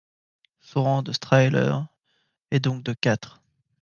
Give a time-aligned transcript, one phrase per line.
[0.61, 1.77] Son rang de Strahler
[2.49, 3.39] est donc de quatre.